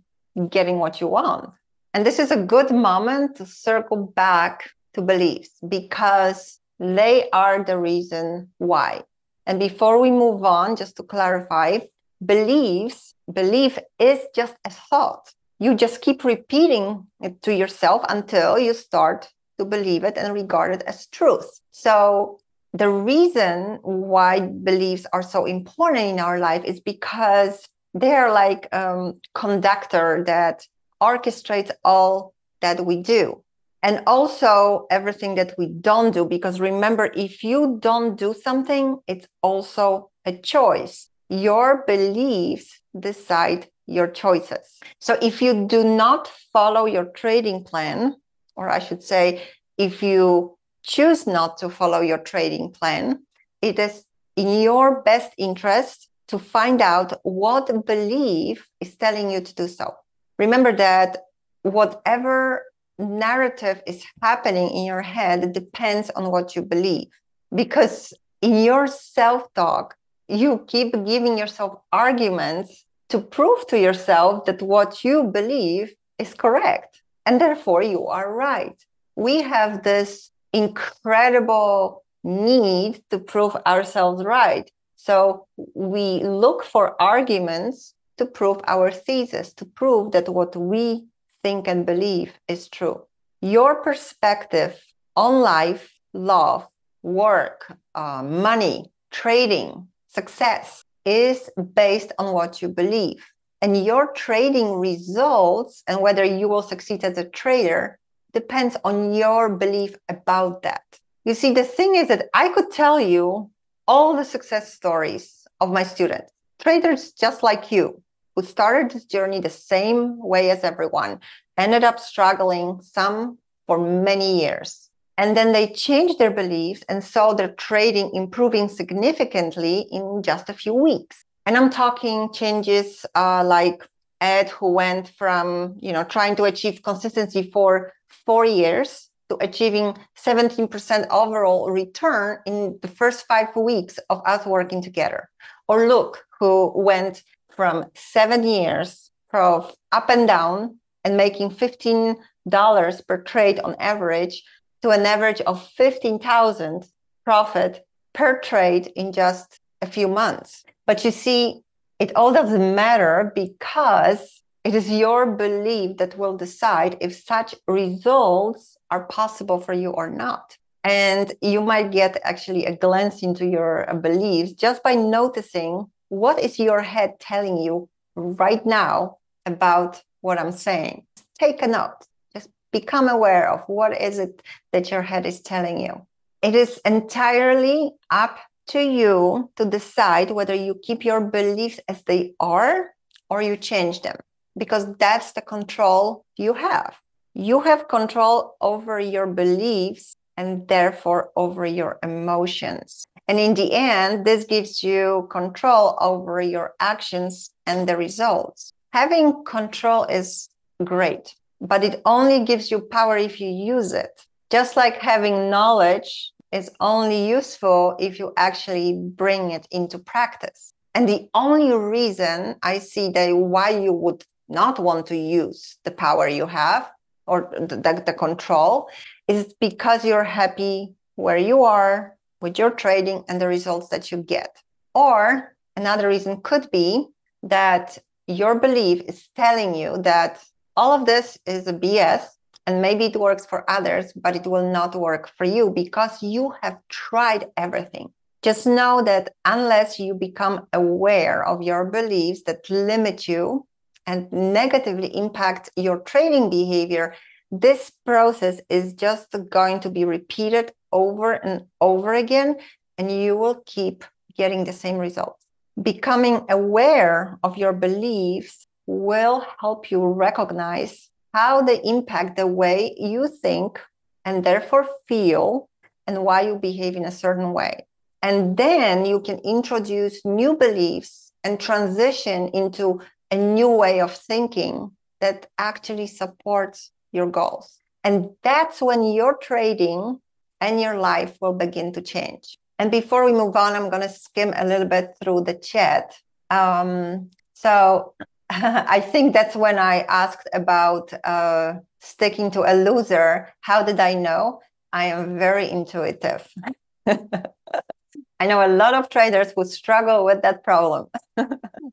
[0.50, 1.50] getting what you want?
[1.94, 7.78] And this is a good moment to circle back to beliefs because they are the
[7.78, 9.02] reason why.
[9.46, 11.80] And before we move on, just to clarify,
[12.26, 15.34] beliefs, belief is just a thought.
[15.60, 19.28] You just keep repeating it to yourself until you start
[19.62, 21.62] to believe it and regard it as truth.
[21.72, 22.40] So
[22.74, 29.20] the reason why beliefs are so important in our life is because they're like um,
[29.36, 30.66] conductor that
[31.02, 33.44] orchestrates all that we do.
[33.84, 39.28] And also everything that we don't do because remember if you don't do something it's
[39.42, 41.10] also a choice.
[41.30, 44.80] Your beliefs decide your choices.
[45.00, 48.16] So if you do not follow your trading plan
[48.62, 49.42] or I should say,
[49.78, 53.24] if you choose not to follow your trading plan,
[53.62, 59.54] it is in your best interest to find out what belief is telling you to
[59.56, 59.96] do so.
[60.38, 61.18] Remember that
[61.64, 62.64] whatever
[63.00, 67.08] narrative is happening in your head depends on what you believe.
[67.54, 69.96] Because in your self talk,
[70.28, 77.01] you keep giving yourself arguments to prove to yourself that what you believe is correct
[77.26, 78.84] and therefore you are right.
[79.16, 84.70] We have this incredible need to prove ourselves right.
[84.96, 91.06] So we look for arguments to prove our thesis, to prove that what we
[91.42, 93.04] think and believe is true.
[93.42, 94.80] Your perspective
[95.16, 96.68] on life, love,
[97.02, 103.26] work, uh, money, trading, success is based on what you believe
[103.62, 108.00] and your trading results and whether you will succeed as a trader
[108.34, 110.84] depends on your belief about that.
[111.26, 113.52] You see, the thing is that I could tell you
[113.88, 118.02] all the success stories of my students, traders just like you,
[118.36, 121.20] who started this journey the same way as everyone,
[121.58, 124.90] ended up struggling, some for many years.
[125.18, 130.54] And then they changed their beliefs and saw their trading improving significantly in just a
[130.54, 133.88] few weeks and i'm talking changes uh, like
[134.20, 137.94] ed who went from you know trying to achieve consistency for
[138.26, 144.82] four years to achieving 17% overall return in the first five weeks of us working
[144.82, 145.30] together.
[145.70, 147.24] Or look, who went
[147.56, 154.44] from seven years of up and down and making $15 per trade on average
[154.82, 156.86] to an average of 15,000
[157.24, 160.64] profit per trade in just a few months.
[160.86, 161.62] But you see,
[162.00, 168.78] it all doesn't matter because it is your belief that will decide if such results
[168.90, 170.58] are possible for you or not.
[170.84, 176.60] And you might get actually a glance into your beliefs just by noticing what is
[176.60, 181.06] your head telling you right now about what I'm saying.
[181.40, 181.98] Take a note.
[182.34, 184.42] Just become aware of what is it
[184.74, 186.06] that your head is telling you.
[186.42, 188.38] It is entirely up
[188.72, 192.92] to you to decide whether you keep your beliefs as they are
[193.30, 194.16] or you change them
[194.58, 196.96] because that's the control you have.
[197.34, 203.06] You have control over your beliefs and therefore over your emotions.
[203.28, 208.74] And in the end, this gives you control over your actions and the results.
[208.94, 210.50] Having control is
[210.84, 214.26] great, but it only gives you power if you use it.
[214.50, 220.74] Just like having knowledge is only useful if you actually bring it into practice.
[220.94, 225.92] And the only reason I see that why you would not want to use the
[225.92, 226.92] power you have
[227.26, 228.90] or the, the control
[229.28, 234.18] is because you're happy where you are with your trading and the results that you
[234.18, 234.58] get.
[234.94, 237.08] Or another reason could be
[237.44, 240.44] that your belief is telling you that
[240.76, 242.24] all of this is a BS
[242.68, 246.54] and maybe it works for others, but it will not work for you because you
[246.62, 248.12] have tried everything.
[248.42, 253.68] Just know that unless you become aware of your beliefs that limit you
[254.08, 257.14] and negatively impact your trading behavior,
[257.52, 262.56] this process is just going to be repeated over and over again,
[262.98, 264.04] and you will keep
[264.36, 265.46] getting the same results.
[265.82, 273.28] Becoming aware of your beliefs will help you recognize how they impact the way you
[273.28, 273.80] think
[274.26, 275.70] and therefore feel
[276.08, 277.86] and why you behave in a certain way.
[278.22, 284.92] And then you can introduce new beliefs and transition into a new way of thinking
[285.22, 287.78] that actually supports your goals.
[288.04, 290.20] And that's when your trading
[290.60, 292.58] and your life will begin to change.
[292.78, 296.16] And before we move on, I'm going to skim a little bit through the chat.
[296.50, 298.14] Um, so
[298.88, 303.54] I think that's when I asked about uh, sticking to a loser.
[303.62, 304.60] How did I know?
[304.92, 306.46] I am very intuitive.
[307.08, 311.08] I know a lot of traders who struggle with that problem.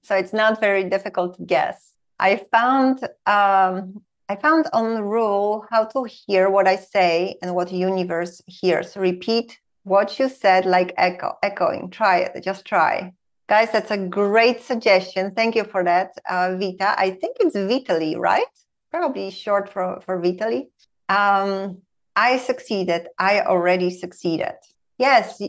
[0.03, 1.93] so it's not very difficult to guess.
[2.19, 7.55] I found um, I found on the rule how to hear what I say and
[7.55, 8.97] what universe hears.
[8.97, 11.91] Repeat what you said like echo, echoing.
[11.91, 12.43] Try it.
[12.43, 13.13] Just try.
[13.49, 15.33] Guys, that's a great suggestion.
[15.35, 16.95] Thank you for that, uh, Vita.
[16.99, 18.45] I think it's Vitali, right?
[18.91, 20.69] Probably short for, for Vitali.
[21.09, 21.79] Um,
[22.15, 23.09] I succeeded.
[23.19, 24.53] I already succeeded.
[24.99, 25.41] Yes,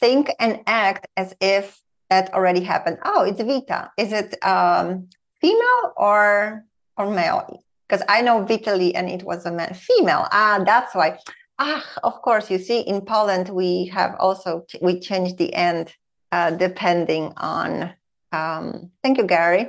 [0.00, 2.98] think and act as if that already happened.
[3.04, 3.90] Oh, it's Vita.
[3.96, 5.08] Is it um,
[5.40, 6.64] female or
[6.96, 7.62] or male?
[7.86, 9.74] Because I know Vitali and it was a man.
[9.74, 10.26] Female.
[10.32, 11.18] Ah, that's why.
[11.58, 12.50] Ah, of course.
[12.50, 15.92] You see, in Poland we have also we changed the end
[16.34, 17.94] uh, depending on.
[18.32, 19.64] Um, thank you, Gary.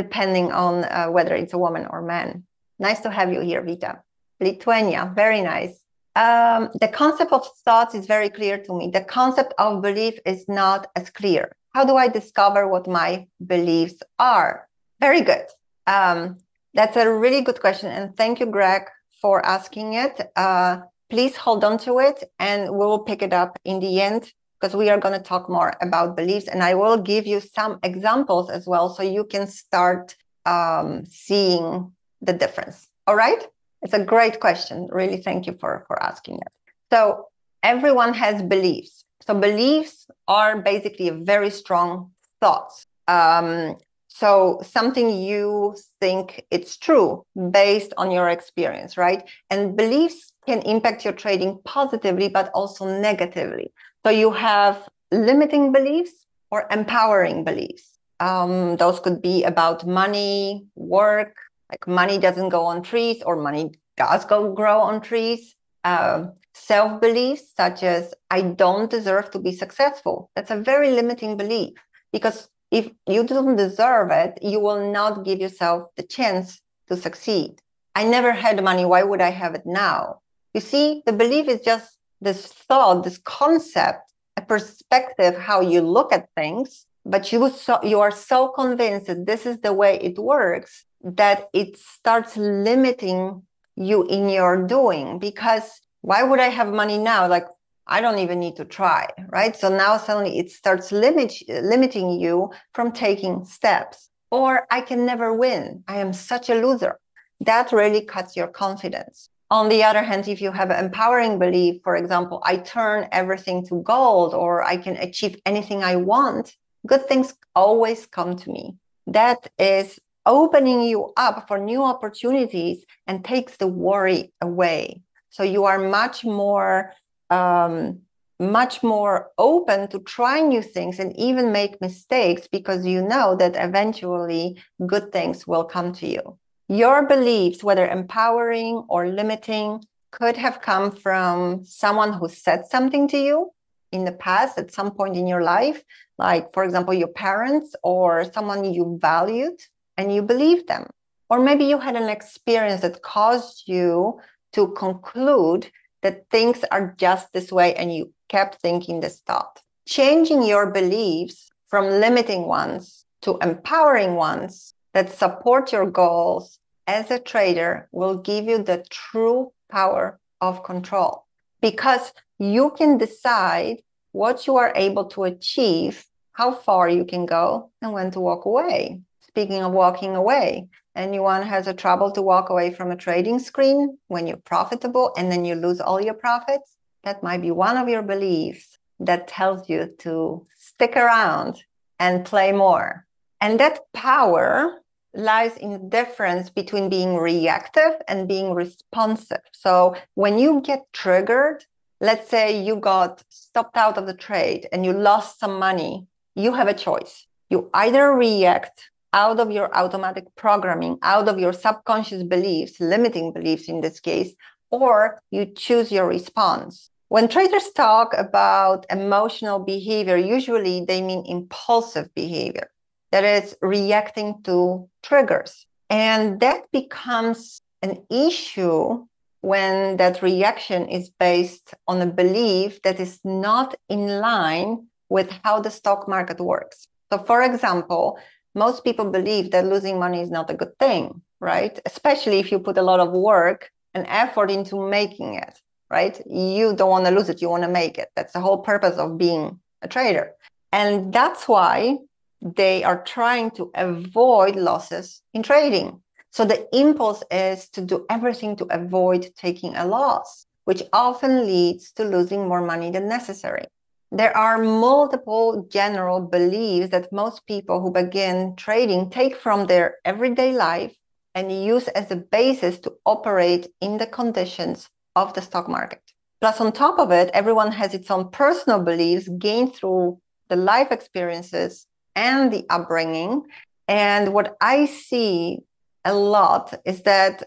[0.00, 2.44] Depending on uh, whether it's a woman or man.
[2.78, 3.92] Nice to have you here, Vita.
[4.40, 5.74] Lithuania, very nice.
[6.16, 8.90] Um, the concept of thoughts is very clear to me.
[8.90, 11.52] The concept of belief is not as clear.
[11.74, 14.66] How do I discover what my beliefs are?
[14.98, 15.46] Very good.
[15.86, 16.38] Um,
[16.74, 17.88] that's a really good question.
[17.90, 18.82] And thank you, Greg,
[19.20, 20.14] for asking it.
[20.34, 20.78] Uh,
[21.10, 24.76] please hold on to it and we will pick it up in the end because
[24.76, 26.48] we are going to talk more about beliefs.
[26.48, 31.92] And I will give you some examples as well so you can start um, seeing
[32.20, 32.88] the difference.
[33.06, 33.42] All right?
[33.82, 34.88] It's a great question.
[34.92, 36.52] Really, thank you for, for asking it.
[36.92, 37.28] So,
[37.62, 39.04] everyone has beliefs.
[39.26, 42.86] So, beliefs are basically very strong thoughts.
[43.08, 43.76] Um,
[44.08, 49.26] so, something you think it's true based on your experience, right?
[49.48, 53.72] And beliefs can impact your trading positively, but also negatively.
[54.04, 56.12] So, you have limiting beliefs
[56.50, 57.98] or empowering beliefs.
[58.18, 61.36] Um, those could be about money, work,
[61.70, 65.54] like money doesn't go on trees or money does go grow on trees.
[65.84, 70.30] Uh, Self beliefs such as I don't deserve to be successful.
[70.34, 71.74] That's a very limiting belief
[72.12, 77.60] because if you don't deserve it, you will not give yourself the chance to succeed.
[77.94, 78.84] I never had money.
[78.84, 80.20] Why would I have it now?
[80.52, 86.12] You see, the belief is just this thought, this concept, a perspective, how you look
[86.12, 86.86] at things.
[87.04, 91.48] But you so you are so convinced that this is the way it works that
[91.52, 93.42] it starts limiting
[93.76, 97.26] you in your doing because why would I have money now?
[97.26, 97.46] Like
[97.86, 99.56] I don't even need to try, right?
[99.56, 104.10] So now suddenly it starts limit, limiting you from taking steps.
[104.30, 105.82] Or I can never win.
[105.88, 107.00] I am such a loser.
[107.40, 109.29] That really cuts your confidence.
[109.50, 113.66] On the other hand, if you have an empowering belief, for example, I turn everything
[113.66, 118.76] to gold or I can achieve anything I want, good things always come to me.
[119.08, 125.02] That is opening you up for new opportunities and takes the worry away.
[125.30, 126.92] So you are much more
[127.30, 128.00] um,
[128.40, 133.54] much more open to try new things and even make mistakes because you know that
[133.54, 136.38] eventually good things will come to you.
[136.70, 143.18] Your beliefs, whether empowering or limiting, could have come from someone who said something to
[143.18, 143.50] you
[143.90, 145.82] in the past at some point in your life,
[146.16, 149.60] like, for example, your parents or someone you valued
[149.96, 150.88] and you believed them.
[151.28, 154.20] Or maybe you had an experience that caused you
[154.52, 155.68] to conclude
[156.02, 159.60] that things are just this way and you kept thinking this thought.
[159.86, 166.59] Changing your beliefs from limiting ones to empowering ones that support your goals
[166.90, 171.24] as a trader will give you the true power of control
[171.60, 173.76] because you can decide
[174.10, 178.44] what you are able to achieve, how far you can go, and when to walk
[178.44, 179.00] away.
[179.20, 180.66] Speaking of walking away,
[180.96, 185.30] anyone has a trouble to walk away from a trading screen when you're profitable and
[185.30, 186.74] then you lose all your profits,
[187.04, 191.62] that might be one of your beliefs that tells you to stick around
[192.00, 193.06] and play more.
[193.40, 194.79] And that power
[195.14, 199.42] lies in the difference between being reactive and being responsive.
[199.52, 201.64] So when you get triggered,
[202.00, 206.52] let's say you got stopped out of the trade and you lost some money, you
[206.54, 207.26] have a choice.
[207.50, 213.68] You either react out of your automatic programming, out of your subconscious beliefs, limiting beliefs
[213.68, 214.34] in this case,
[214.70, 216.90] or you choose your response.
[217.08, 222.70] When traders talk about emotional behavior, usually they mean impulsive behavior,
[223.12, 225.66] that is reacting to triggers.
[225.88, 229.06] And that becomes an issue
[229.40, 235.60] when that reaction is based on a belief that is not in line with how
[235.60, 236.86] the stock market works.
[237.12, 238.18] So, for example,
[238.54, 241.78] most people believe that losing money is not a good thing, right?
[241.86, 245.58] Especially if you put a lot of work and effort into making it,
[245.90, 246.20] right?
[246.26, 248.08] You don't want to lose it, you want to make it.
[248.14, 250.32] That's the whole purpose of being a trader.
[250.72, 251.98] And that's why
[252.40, 256.00] they are trying to avoid losses in trading.
[256.30, 261.92] So the impulse is to do everything to avoid taking a loss, which often leads
[261.92, 263.66] to losing more money than necessary
[264.12, 270.52] there are multiple general beliefs that most people who begin trading take from their everyday
[270.52, 270.94] life
[271.34, 276.02] and use as a basis to operate in the conditions of the stock market.
[276.40, 280.18] Plus, on top of it, everyone has its own personal beliefs gained through
[280.48, 283.44] the life experiences and the upbringing.
[283.88, 285.60] And what I see
[286.04, 287.44] a lot is that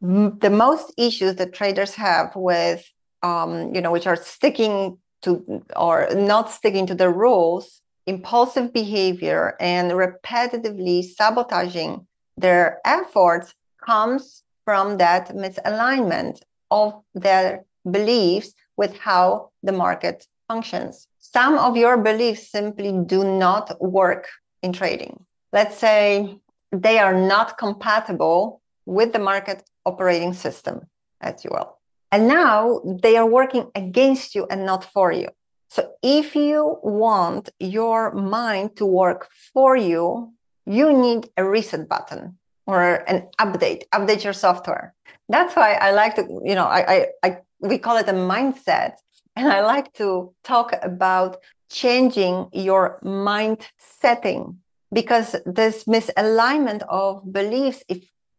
[0.00, 2.84] the most issues that traders have with,
[3.22, 9.56] um, you know, which are sticking to or not sticking to the rules, impulsive behavior,
[9.58, 12.06] and repetitively sabotaging
[12.36, 13.54] their efforts
[13.84, 16.40] comes from that misalignment
[16.70, 21.08] of their beliefs with how the market functions.
[21.32, 24.28] Some of your beliefs simply do not work
[24.62, 25.24] in trading.
[25.52, 26.38] Let's say
[26.72, 30.86] they are not compatible with the market operating system,
[31.20, 31.78] as you will.
[32.10, 35.28] And now they are working against you and not for you.
[35.68, 40.32] So if you want your mind to work for you,
[40.64, 44.94] you need a reset button or an update, update your software.
[45.28, 48.92] That's why I like to, you know, I, I, I we call it a mindset.
[49.38, 51.36] And I like to talk about
[51.70, 54.58] changing your mind setting
[54.92, 57.84] because this misalignment of beliefs,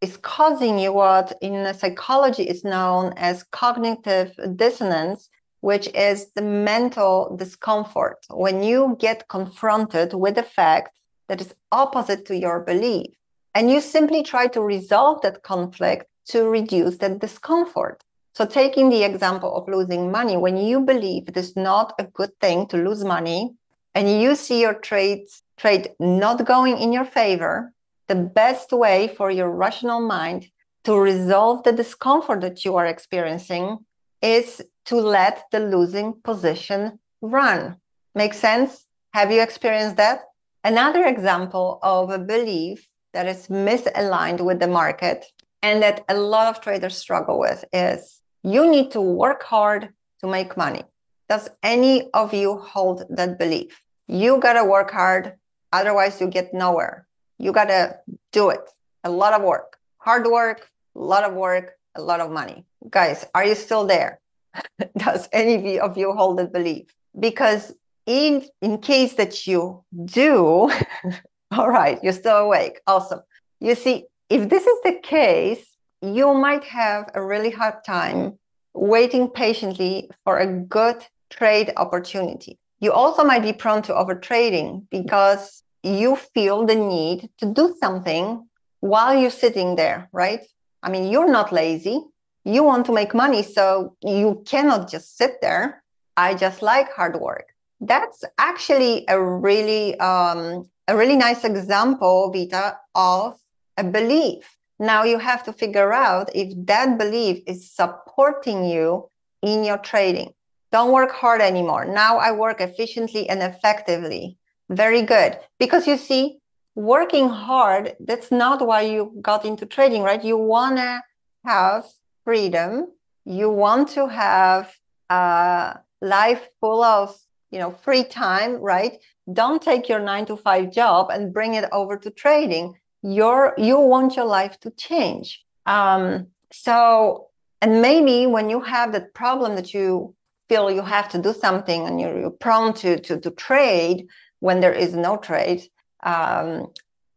[0.02, 5.30] is causing you what in psychology is known as cognitive dissonance,
[5.62, 10.98] which is the mental discomfort when you get confronted with a fact
[11.30, 13.08] that is opposite to your belief.
[13.56, 18.04] And you simply try to resolve that conflict to reduce that discomfort.
[18.34, 22.32] So, taking the example of losing money, when you believe it is not a good
[22.40, 23.54] thing to lose money
[23.96, 27.74] and you see your trades, trade not going in your favor,
[28.08, 30.48] the best way for your rational mind
[30.84, 33.78] to resolve the discomfort that you are experiencing
[34.22, 37.78] is to let the losing position run.
[38.16, 38.86] Make sense?
[39.14, 40.22] Have you experienced that?
[40.64, 45.26] Another example of a belief that is misaligned with the market
[45.62, 49.90] and that a lot of traders struggle with is you need to work hard
[50.22, 50.84] to make money.
[51.28, 53.82] Does any of you hold that belief?
[54.08, 55.34] You got to work hard,
[55.72, 57.08] otherwise, you get nowhere.
[57.38, 57.98] You got to
[58.32, 58.62] do it.
[59.04, 62.66] A lot of work, hard work, a lot of work, a lot of money.
[62.90, 64.20] Guys, are you still there?
[64.98, 66.88] Does any of you hold that belief?
[67.20, 67.74] Because
[68.06, 70.72] in, in case that you do,
[71.52, 72.80] all right, you're still awake.
[72.88, 73.22] Awesome.
[73.60, 75.69] You see, if this is the case,
[76.02, 78.38] you might have a really hard time
[78.74, 82.58] waiting patiently for a good trade opportunity.
[82.80, 88.48] You also might be prone to overtrading because you feel the need to do something
[88.80, 90.42] while you're sitting there, right?
[90.82, 92.02] I mean, you're not lazy.
[92.46, 95.84] You want to make money, so you cannot just sit there.
[96.16, 97.48] I just like hard work.
[97.82, 103.38] That's actually a really um, a really nice example, Vita, of
[103.78, 104.59] a belief.
[104.80, 109.10] Now you have to figure out if that belief is supporting you
[109.42, 110.34] in your trading.
[110.72, 111.86] Don't work hard anymore.
[111.86, 114.38] Now I work efficiently and effectively.
[114.70, 115.38] Very good.
[115.60, 116.40] Because you see,
[116.76, 120.24] working hard, that's not why you got into trading, right?
[120.24, 121.02] You want to
[121.46, 121.86] have
[122.24, 122.88] freedom.
[123.26, 124.72] You want to have
[125.10, 127.18] a life full of,
[127.52, 129.00] you know, free time, right?
[129.34, 132.76] Don't take your nine to five job and bring it over to trading.
[133.02, 135.44] You're, you want your life to change.
[135.66, 137.28] Um, so,
[137.62, 140.16] and maybe when you have that problem that you
[140.48, 144.08] feel you have to do something and you're, you're prone to, to, to trade
[144.40, 145.64] when there is no trade,
[146.04, 146.68] um,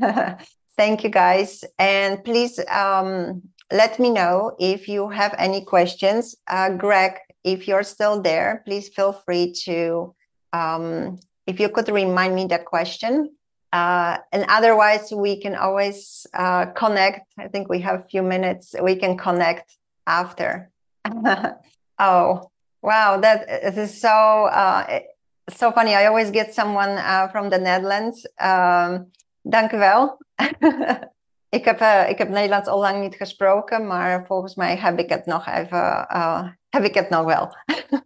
[0.76, 1.64] Thank you, guys.
[1.78, 6.36] And please um, let me know if you have any questions.
[6.46, 10.14] Uh, Greg, if you're still there, please feel free to,
[10.52, 13.36] um, if you could remind me the question.
[13.72, 17.26] Uh, and otherwise, we can always uh, connect.
[17.38, 18.74] I think we have a few minutes.
[18.80, 19.76] We can connect
[20.06, 20.71] after.
[21.98, 22.50] oh,
[22.80, 23.20] wow.
[23.20, 25.00] That is so uh,
[25.50, 25.94] so funny.
[25.94, 28.26] I always get someone uh, from the Netherlands.
[28.40, 29.10] Um,
[29.42, 30.18] dank u wel.
[31.58, 35.08] ik, heb, uh, ik heb Nederlands al lang niet gesproken, maar volgens mij heb ik
[35.08, 37.56] het nog even, uh, heb ik het nog wel.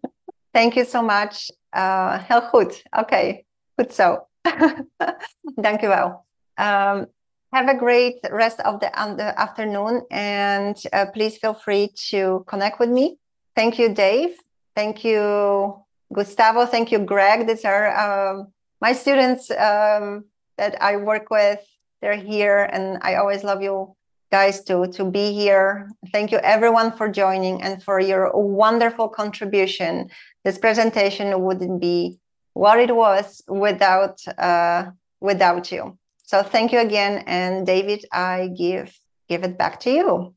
[0.57, 1.51] Thank you so much.
[1.77, 2.83] Uh, heel goed.
[2.91, 3.47] Oké, okay.
[3.75, 4.27] goed zo.
[5.55, 6.25] Dank u wel.
[6.55, 7.15] Um,
[7.53, 12.91] have a great rest of the, afternoon and uh, please feel free to connect with
[12.91, 13.19] me.
[13.55, 14.37] Thank you, Dave.
[14.75, 15.83] Thank you,
[16.13, 16.67] Gustavo.
[16.67, 17.47] Thank you, Greg.
[17.47, 18.49] These are um,
[18.81, 20.25] my students um,
[20.59, 21.61] that I work with.
[22.03, 23.97] They're here, and I always love you
[24.31, 25.91] guys to to be here.
[26.13, 30.11] Thank you, everyone, for joining and for your wonderful contribution.
[30.45, 32.19] This presentation wouldn't be
[32.53, 34.91] what it was without uh,
[35.21, 35.97] without you.
[36.27, 37.25] So thank you again.
[37.27, 38.99] And David, I give
[39.29, 40.36] give it back to you.